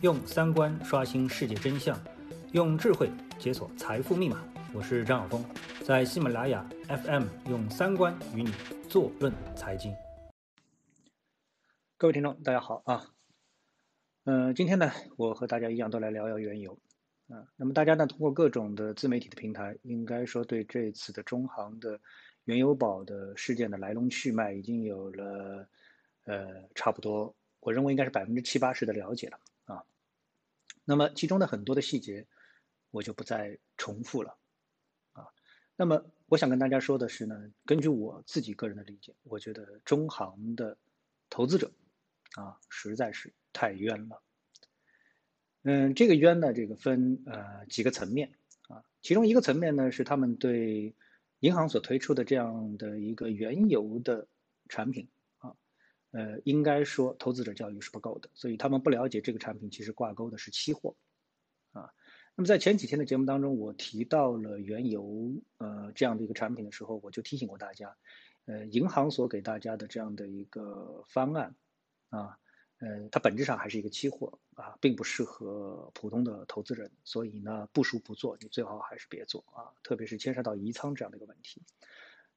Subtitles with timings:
[0.00, 2.00] 用三观刷新世界真相，
[2.52, 4.40] 用智慧解锁财富密码。
[4.72, 5.44] 我是张晓峰，
[5.84, 8.52] 在喜马拉雅 FM 用三观与你
[8.88, 9.92] 坐论财经。
[11.96, 13.12] 各位听众，大家好啊。
[14.22, 16.78] 嗯，今天呢，我和大家一样都来聊聊原油
[17.28, 17.48] 啊。
[17.56, 21.98] 那么大家呢，通过各种的自媒体的平台，应该说对这次的中航的
[22.44, 25.68] 原油宝的事件的来龙去脉已经有了
[26.22, 26.46] 呃
[26.76, 27.34] 差不多。
[27.58, 29.84] 我认为应该是百分之七八十的了解了啊，
[30.84, 32.26] 那么其中的很多的细节
[32.90, 34.36] 我就不再重复了
[35.12, 35.28] 啊。
[35.76, 40.76] 那么我想跟大家说的是呢，根据我自己个人的理解，我觉得中行的
[41.30, 41.70] 投资者
[42.34, 44.22] 啊实在是太冤了。
[45.62, 48.32] 嗯，这个冤呢，这个分呃几个层面
[48.68, 50.94] 啊，其中一个层面呢是他们对
[51.40, 54.26] 银行所推出的这样的一个原油的
[54.68, 55.08] 产品。
[56.10, 60.96] 呃，应该说投资者教育是不够的，所以他们不了解这个产品其实挂钩的是期货，
[61.72, 61.92] 啊，
[62.34, 67.94] 那么在前几天的节目当中，我提到了原油呃这样的一个产品的时候，我就提醒过大家，
[68.46, 71.54] 呃，银行所给大家的这样的一个方案，
[72.08, 72.38] 啊，
[72.78, 81.62] 呃，它本质上还是一个期货啊，并不适合普通的投资人，所以呢，不熟不做，你最好还是别做啊，特别是牵涉到移仓这样的一个问题。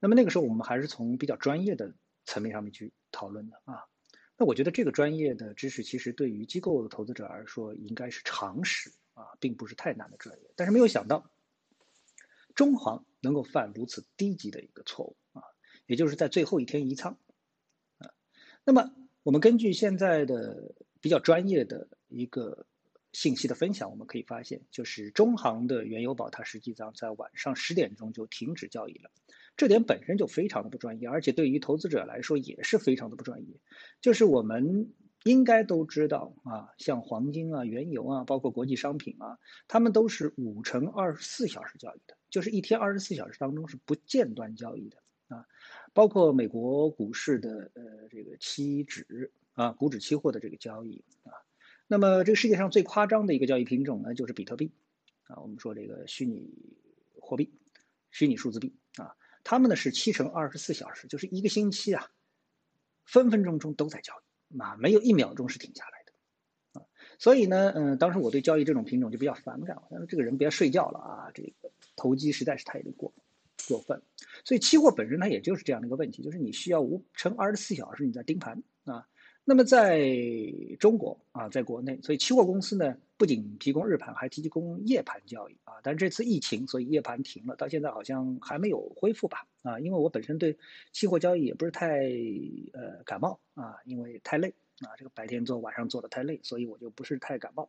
[0.01, 1.93] 那么那个时候我们还是从比较专业的。
[2.31, 3.83] 层面上面去讨论的啊，
[4.37, 10.49] 那我觉得这个专业的知识其实对于机构的投资者来说应该是常识啊，并不是太难的专业。
[10.55, 11.29] 但是没有想到，
[12.55, 15.43] 中行能够犯如此低级的一个错误啊，
[15.87, 17.17] 也就是在最后一天移仓
[17.97, 18.13] 啊。
[18.63, 22.65] 那么我们根据现在的比较专业的一个
[23.13, 29.11] 信息的分享，我们可以发现，就是中行的原油宝它实际上在晚上十点钟就停止交易了。
[29.57, 33.59] 这点本身就非常的不专业，而且对于投资者来说也是非常的不专业。
[33.99, 44.97] 就是我们应该都知道啊，像黄金啊、原油啊，包括国际商品啊，他们都是五乘二十四小时交易的，就是一天二十四小时当中是不间断交易的
[45.27, 45.45] 啊。
[45.93, 51.33] 包括美国股市的呃这个期指啊，股指期货的这个交易啊。
[51.91, 54.71] 那么这个世界上最夸张的一个交易品种呢，就是比特币
[55.23, 55.41] 啊。
[55.41, 56.49] 我们说这个虚拟
[57.19, 57.51] 货币、
[58.11, 59.13] 虚拟数字币啊。
[59.43, 62.09] 他们呢是七乘二十四小时，就是一个星期啊，
[63.03, 64.13] 分分钟钟都在交
[64.47, 66.87] 易，啊，没有一秒钟是停下来的，啊，
[67.19, 73.13] 所以呢，嗯，当时我对交易这种品种就比较反感，我说这个人别睡觉了啊，这个投机实在是太过
[73.67, 74.01] 过分，
[74.45, 79.09] 所以期货本身它也就是这样的一个问题，就是你需要五乘二十四小时你在盯盘啊。
[79.43, 79.99] 那么在
[80.79, 85.73] 中国啊，在国内，所以期货公司呢不仅提供日盘，还提供夜盘交易啊。
[85.81, 89.47] 但这次疫情，所以夜盘停了，到现在好像还没有恢复吧？
[89.63, 90.55] 啊，因为我本身对
[90.93, 92.01] 期货交易也不是太
[92.73, 97.67] 呃感冒啊，因为太累啊，这个白天做晚上做的太累，所以我就不是太感冒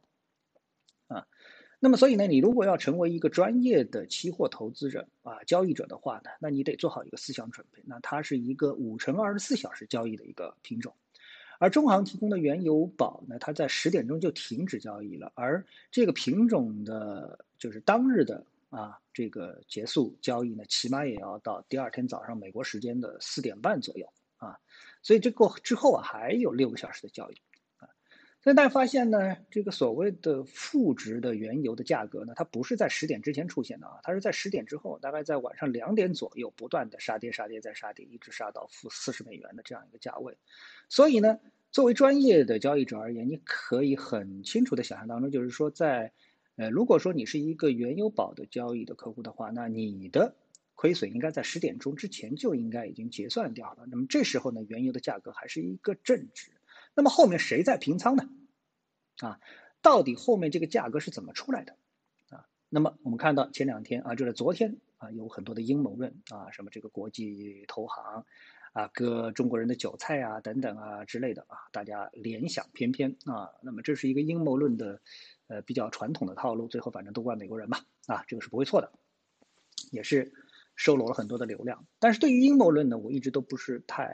[1.09, 1.27] 啊。
[1.81, 10.94] 那么所以呢，你如果要成为一个专业的期货投资者啊交易者的话呢，那你得做好一个思想准备，那它是一个五乘二十四小时交易的一个品种。
[11.62, 24.58] 而中航提供的原油宝呢，它在十点钟就停止交易了，而这个品种的，就是当日的啊，这个结束交易呢，起码也要到第二天早上美国时间的四点半左右啊，
[25.02, 27.36] 所以这过之后啊，还有六个小时的交易，
[28.42, 40.36] 所以大家发现呢，这个所谓的负值的原油的价格呢，它不是在十点之前出现的啊，它是在十点之后，大概在晚上两点左右不断的杀跌杀跌再杀跌，一直杀到负四十美元的这样一个价位，
[40.88, 41.38] 所以呢。
[41.70, 46.12] 作为专业的交易者而言，你可以很清楚的想象当中，就是说，在，
[46.56, 50.36] 呃，如果说你是一个原油宝的交易的客户的话，那你的
[50.74, 53.86] 亏损应该在十点钟之前就应该已经结算掉了。
[53.91, 56.50] 那么这时候呢，原油的价格还是一个正值。
[56.94, 58.28] 那么后面谁在平仓呢？
[59.19, 59.41] 啊，
[59.80, 61.76] 到底后面这个价格是怎么出来的？
[62.30, 68.25] 啊，那么我们看到前两天啊，就是昨天啊，有很多的阴谋论啊，什么这个国际投行。
[68.72, 73.50] 啊，割中国人的韭菜啊，等等啊之类的啊，大家联想翩翩啊。
[73.60, 74.98] 那么这是一个阴谋论的，
[75.48, 76.68] 呃，比较传统的套路。
[76.68, 78.91] 最后反正都怪美国人嘛，啊，这个是不会错的，
[79.91, 80.33] 也是
[80.74, 81.86] 收罗了很多的流量。
[81.98, 84.04] 但是对于阴谋论呢，我一直都不是太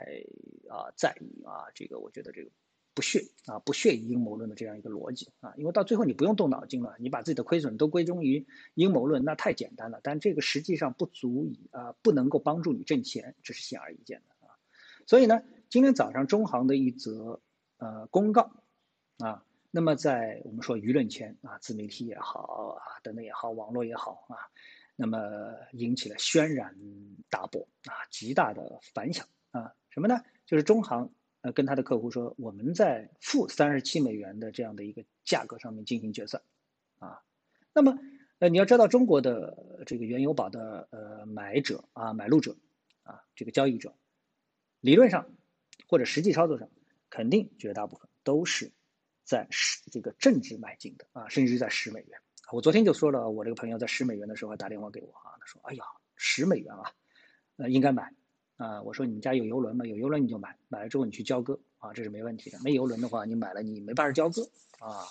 [0.67, 1.71] 啊在意啊。
[1.73, 2.49] 这个我觉得这个
[2.93, 9.99] 不屑啊，不屑于阴谋论的这样一个逻辑啊，因为到最后你不用动脑筋了，你把自己的亏损都归功于阴谋论，那太简单了。
[10.03, 14.51] 但这个实际上不足以啊，不能够帮助你挣钱，这是显而易见的啊。
[15.05, 17.41] 所以呢，今天早上中行的一则
[17.77, 18.51] 呃公告
[19.19, 24.35] 啊，那么在我们说舆论圈啊，自媒体也好啊，等等也好，网络也好啊，
[24.95, 25.19] 那么
[25.71, 26.75] 引起了轩然
[27.29, 30.21] 大波啊，极大的反响啊，什么呢？
[30.45, 36.41] 就是中行呃跟他的客户说，我们在负三十七美元的这样的一个价格上面进行决算
[36.97, 37.21] 啊。
[37.73, 37.97] 那么
[38.39, 42.55] 呃，你要知道中国的这个原油宝的呃买者啊买入者
[43.03, 43.93] 啊这个交易者，
[44.79, 45.29] 理论上
[45.87, 46.69] 或者实际操作上，
[47.09, 48.71] 肯定绝大部分都是
[49.23, 52.19] 在十这个正值买进的啊，甚至在十美元。
[52.51, 55.83] 我昨天就说了，我这个朋友在十美元的时候还打电话给我啊，他说：“哎呀，
[56.15, 56.91] 十美元啊，
[57.57, 58.11] 呃，应该买
[58.59, 59.87] 啊。”我说：“你们家有游轮吗？
[59.87, 62.59] 有游轮你就买，买了之后你去交割啊，这是没问题的。
[62.63, 64.43] 没游轮的话，你买了你没办法交割
[64.77, 65.07] 啊，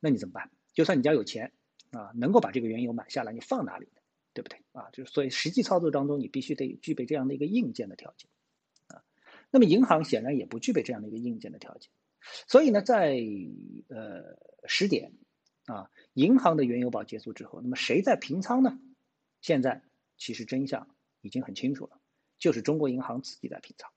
[0.00, 0.50] 那你怎么办？
[0.74, 1.52] 就算你家有钱
[1.92, 4.00] 啊，能够把这个原油买下来，你放哪里呢？
[4.32, 4.90] 对不对啊？
[4.92, 8.28] 就是所以实际操作当中，你必须得具备这样的一个硬件的条件
[8.88, 9.04] 啊。
[9.50, 11.90] 那么银行显然也不具备这样的一个硬件的条件，
[12.48, 13.16] 所以呢，在
[13.88, 15.12] 呃十点。
[15.66, 18.78] 啊，银行的原油宝结束之后，那么谁在平仓呢？
[19.40, 19.82] 现在
[20.16, 20.88] 其实真相
[21.22, 21.98] 已经很清楚了，
[22.38, 23.90] 就是中国银行自己在平仓。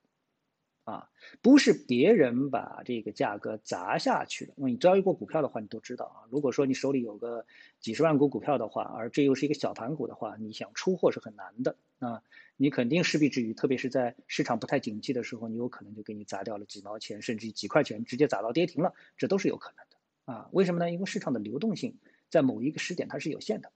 [0.85, 1.07] 啊，
[1.43, 4.53] 不是别人把这个价格砸下去的。
[4.57, 6.25] 因为你交易过股票的话，你都知道啊。
[6.31, 7.45] 如果说你手里有个
[7.79, 12.23] 几十万股股票的话，而这又是一个小盘股的话，你想出货是很难的啊。
[12.57, 20.33] 你肯定势必之余，特别是在市场不太景气的时候，你有可能就给你砸掉了几毛钱，甚至几块钱，直接砸到跌停了，这都是有可能的。
[20.33, 20.89] 啊，为什么呢？
[20.89, 21.99] 因为市场的流动性
[22.31, 23.71] 在某一个时点它是有限的。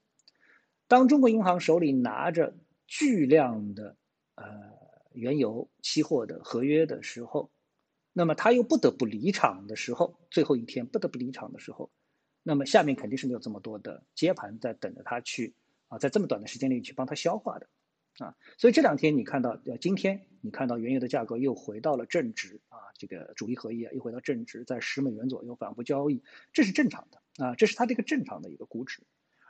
[0.87, 2.55] 当中国银行手里拿着
[2.87, 3.97] 巨量的
[4.35, 4.45] 呃
[5.13, 7.51] 原油期货的合约的时候，
[8.11, 11.91] 那么他又不得不离场的时候，最后一天不得不离场的时候，
[12.43, 15.55] 那么下面肯定是没有这么多的接盘在等着他去
[15.87, 17.67] 啊，在这么短的时间内去帮他消化的。
[18.19, 26.21] 啊，所以这两天你看到，呃，今天你看到原油的价格又回到了正值啊，这个主力合约又回到正值，在十美元左右反复交易，
[26.51, 29.01] 这是正常的啊，这是它这个正常的一个估值，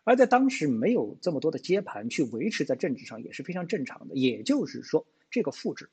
[0.04, 5.90] 而在当时没有这么多的接盘去维持在政治上也是非常正常的，也就是说这个负值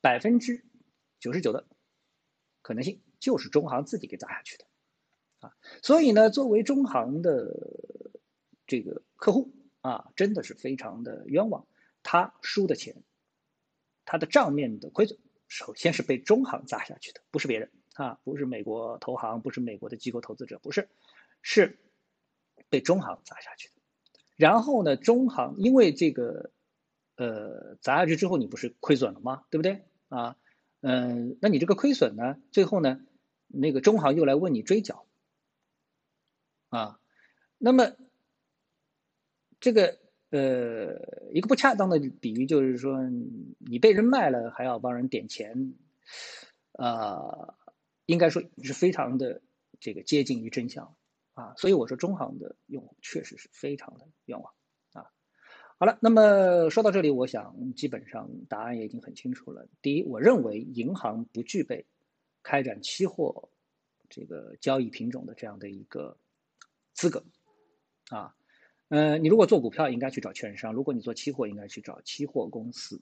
[0.00, 0.64] 百分之
[1.20, 1.66] 九十九的
[2.62, 4.64] 可能性就是中行自己给砸下去的。
[5.40, 7.56] 啊，所以呢，作为中行的
[8.66, 9.52] 这个客户。
[9.82, 11.66] 啊，真的是非常的冤枉，
[12.04, 13.02] 他输的钱，
[14.04, 17.68] 他的账面的亏损，首先是被中行砸下去的，不是别人。
[17.94, 20.88] 啊，不是美国投行，不是美国的机构投资者，不是，
[21.42, 21.80] 是
[22.72, 23.74] 被中行砸下去的。
[24.36, 26.50] 然后呢，中行因为这个，
[27.16, 29.44] 呃，砸下去之后，你不是亏损了吗？
[29.50, 29.84] 对不对？
[30.08, 30.36] 啊，
[30.80, 33.00] 嗯，那你这个亏损呢，最后呢，
[33.46, 35.04] 那个中行又来问你追缴，
[36.70, 36.98] 啊，
[37.58, 37.92] 那么。
[39.64, 39.96] 这个
[40.30, 42.98] 呃，一个不恰当的比喻就是说，
[43.58, 45.74] 你被人卖了还要帮人点钱，
[46.72, 47.54] 啊，
[48.06, 49.40] 应该说是非常的
[49.78, 50.96] 这个接近于真相
[51.34, 51.54] 啊。
[51.56, 54.52] 所以我说中行的用户确实是非常的冤枉
[54.92, 55.06] 啊。
[55.78, 59.66] 好了，那么说到这里，我想基本上答案也已经很清楚了。
[59.80, 61.86] 第一，我认为银行不具备
[62.42, 63.48] 开展期货
[64.08, 66.16] 这个交易品种的这样的一个
[66.92, 67.24] 资格
[68.10, 68.34] 啊。
[68.88, 73.00] 呃，你如果做股票，应该去找券商；如果你做期货，应该去找期货公司，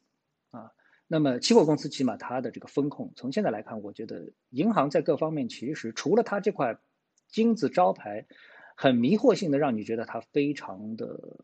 [0.53, 0.71] 啊，
[1.09, 6.79] 那么期货公司起码它的这个风控，从现在来看，我觉得银行在各方面其实除了它这块
[7.31, 8.27] 金字招牌，
[8.77, 11.39] 很迷惑性的让你觉得它非常的，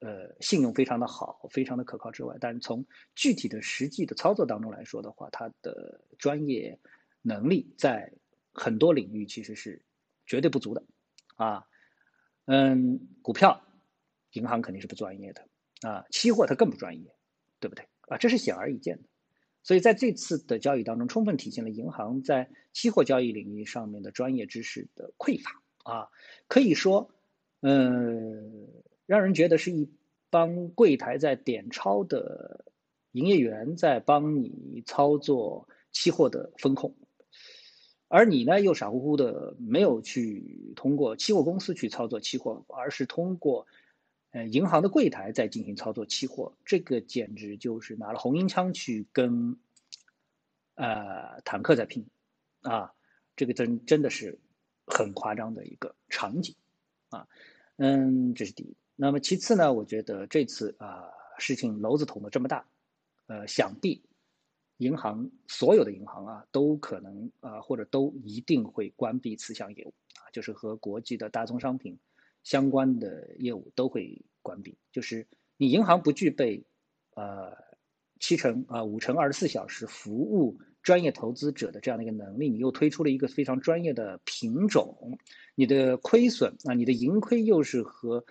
[0.00, 2.84] 呃，信用非常的好，非常的可靠之外，但从
[3.14, 6.78] 具体的实际的操作当中来说的话，它的专业
[7.22, 8.12] 能力在
[8.52, 9.82] 很多领域其实是
[10.26, 10.82] 绝对不足的，
[11.36, 11.64] 啊。
[12.46, 13.58] 嗯，股票，
[14.32, 15.48] 银行肯定是不专业的
[15.88, 17.14] 啊，期货它更不专业，
[17.58, 18.18] 对不对啊？
[18.18, 19.08] 这是显而易见的。
[19.64, 25.50] 所以在这次的交易当中，充分体现了银行在期货交易领域上面的专业知识的匮乏
[25.90, 26.08] 啊。
[26.46, 27.10] 可以说，
[27.62, 28.68] 嗯，
[29.06, 29.90] 让人觉得是一
[30.28, 32.66] 帮柜台在点钞的
[33.12, 36.94] 营业员在帮你操作期货的风控。
[38.08, 43.66] 而你呢，又傻乎乎的没有去通过期货公司去操作期货，而是通过，
[44.34, 49.56] 呃，银行的柜台在进行操作期货，这个简直就是拿了红缨枪去跟，
[50.74, 52.04] 呃，坦克在拼，
[52.62, 52.92] 啊，
[53.36, 54.36] 这个真真的是
[54.88, 56.56] 很夸张的一个场景，
[57.10, 57.28] 啊，
[57.76, 58.74] 嗯，这是第一。
[58.96, 61.04] 那么其次呢，我觉得这次啊，
[61.38, 62.66] 事情篓子捅的这么大，
[63.28, 64.02] 呃，想必。
[64.78, 71.96] 银行所有的银行啊，都可能啊，或者都一定会关闭此项业务啊，就是和国际的大宗商品
[72.44, 74.78] 相关的业务都会关闭。
[74.92, 76.64] 就是你银行不具备
[77.16, 77.56] 呃
[78.20, 85.18] 七乘啊五乘二十四小时服务专业投资者的这样的一个能力，你又推出了一个非常专业的品种，
[85.56, 88.24] 你的亏损啊，你的盈亏又是和。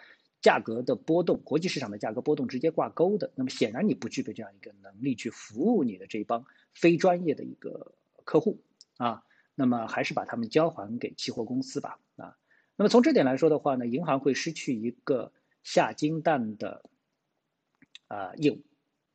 [0.43, 8.59] 价格的波动，国际市场的价格波动直接挂钩的，那么显然你不具备这样一个能力去服务你的这帮非专业的一个客户
[8.97, 9.23] 啊，
[9.55, 11.97] 那么还是把他们交还给期货公司吧。
[12.83, 15.31] 那么从这点来说的话呢，银行会失去一个
[15.63, 16.83] 下金蛋的
[18.09, 18.59] 啊业务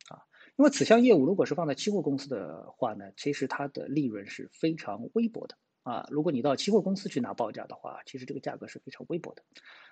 [0.07, 0.25] 啊，
[0.57, 6.07] 因为此项业务如果是放在期货公司的话呢，其实它的利润是非常微薄的啊。
[6.09, 9.43] 如果你到期货公司去拿报价的话，其实这个价格是非常微薄的。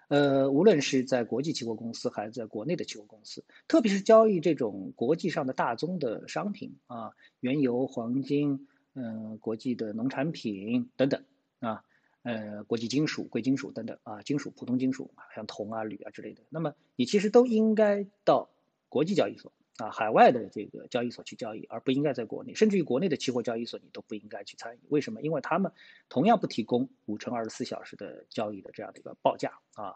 [0.07, 11.23] 呃，无论是在国际期货公司还是在国内的期货公司，特别是交易这种国际上的大宗的商品啊，原油、黄金，嗯，国际的农产品等等
[11.59, 11.83] 啊，
[12.27, 18.49] 呃，国际金属、贵金属等等啊，金属、普通金属，像铜啊、铝啊之类的，那么你其实都应该到
[18.89, 24.79] 国际交易所啊，海外的这个交易所去交易，而不应该在国内，甚至于国内的期货交易所你都不应该去参与。
[24.89, 25.21] 为什么？
[25.21, 25.71] 因为他们
[26.09, 29.95] 同样不提供五乘二十四小时的交易的这样的一个报价啊，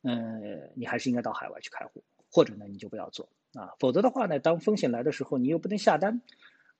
[0.00, 6.22] 嗯，你还是应该到海外去开户，或者呢你就不要做啊，否则的话呢，当风险来的时候，你又不能下单，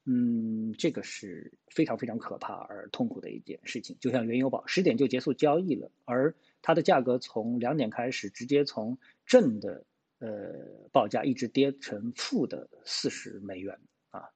[0.07, 3.97] 嗯，这个是非常非常可怕而痛苦的一件事情。
[4.01, 9.85] 就像原油宝十点就结束交易了，而它的价格从两点开始直接从正的。
[10.19, 14.31] 呃，报价一直跌成负的四十美元啊。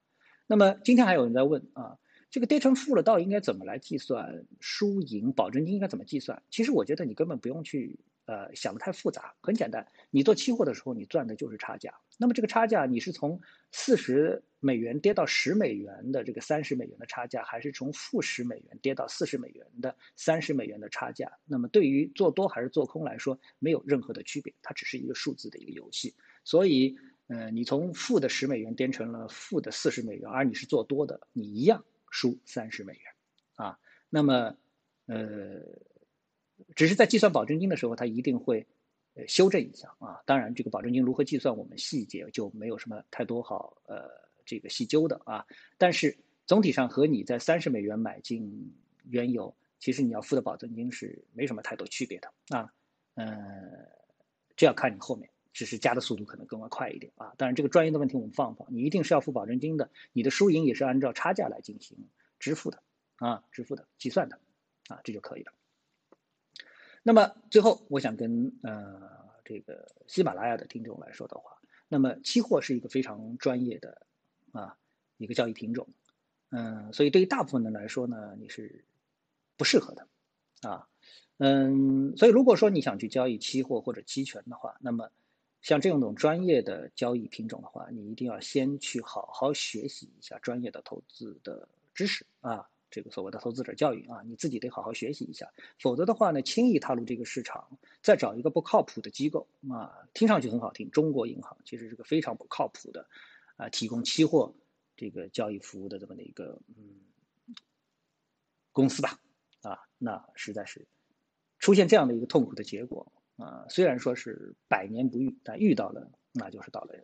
[0.46, 1.96] 那么今天还有人在问啊，
[2.30, 6.42] 这个跌成负了，到底应该怎么来计算输赢保证金应该怎么计算？
[6.50, 7.98] 其实我觉得你根本不用去。
[8.26, 9.84] 呃，想的太复杂，很简单。
[10.10, 11.94] 你做期货的时候，你赚的就是差价。
[12.16, 13.40] 那么这个差价，你是从
[13.72, 21.32] 四十美元跌到十美元的这个三十美元的差价，还是从负十美元跌到四十美元的三十美元的差价？
[21.44, 26.14] 那么对于做多还是做空来说，没有任何的区别，它只是一个数字的一个游戏。
[26.44, 33.02] 所以，呃，你从负的十美元跌成了负的四十美元，而你是做多的，你一样输三十美元
[33.56, 33.78] 啊。
[34.08, 34.56] 那么，
[35.06, 35.60] 呃。
[36.76, 38.66] 只是在计算保证金的时候，它一定会
[39.14, 40.20] 呃修正一下啊。
[40.26, 44.10] 当然，这个保证金如何计算，我们细节就没有什么太多好呃
[44.50, 45.46] 这个细究的啊。
[45.78, 48.74] 但是总体上和你在三十美元买进
[49.08, 52.72] 原油，其实你要付的保证金是没什么太多区别的啊。
[53.14, 53.86] 嗯，
[54.56, 57.32] 这要看你后面，只是加的速度可能更快一点啊。
[57.38, 61.96] 当然，这个专业的问题我们放放，你一定是要付保证金的，你的输赢也是按照差价来进行
[62.38, 62.82] 支付的
[63.16, 64.38] 啊，支付的计算的
[64.88, 65.52] 啊，这就可以了。
[67.02, 69.00] 那么最后，我想跟呃
[69.44, 74.06] 这个喜马拉雅的听众来说的话，那么期货是一个非常专业的
[74.52, 74.76] 啊
[75.16, 75.86] 一个交易品种，
[76.50, 78.84] 嗯，所以对于大部分人来说呢，你是
[79.56, 80.06] 不适合的
[80.62, 80.88] 啊，
[81.38, 85.10] 嗯，所以如果说你想去交易期货或者期权的话，那么
[85.62, 92.68] 像这种专业的交易品种的话，你一定要先去好好学习一下专业的投资的知识啊。
[92.92, 97.64] 这个所谓的投资者教育啊，你自己得好好学习一下，否则的话呢，轻易踏入这个市场，
[98.02, 103.06] 再找一个不靠谱的机构啊，听上去很好听，中国银行其实是个非常不靠谱的
[103.60, 104.54] 啊，提供期货
[104.96, 107.54] 这个交易服务的这么的一个嗯
[108.72, 109.20] 公司吧
[109.60, 110.88] 啊，那实在是
[111.58, 116.94] 出现这样的一个痛苦的结果啊，虽然说是百年不遇，但遇到了那就是倒了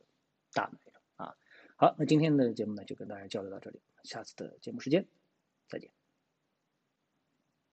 [0.52, 1.36] 大霉了啊。
[1.76, 5.06] 好，那今天的节目呢就跟大家交流到这里，下次的节目时间。
[5.68, 5.95] 再见。